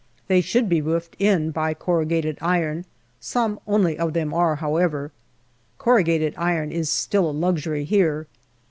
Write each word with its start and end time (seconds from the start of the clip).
They 0.27 0.41
should 0.41 0.67
be 0.67 0.81
roofed 0.81 1.15
in 1.19 1.51
by 1.51 1.75
corrugated 1.75 2.39
iron; 2.41 2.85
some 3.19 3.59
only 3.67 3.99
of 3.99 4.13
them 4.13 4.33
are, 4.33 4.55
however. 4.55 5.11
Corru 5.79 6.03
gated 6.03 6.33
iron 6.37 6.71
is 6.71 6.89
still 6.89 7.29
a 7.29 7.31
luxury 7.31 7.83
here. 7.83 8.25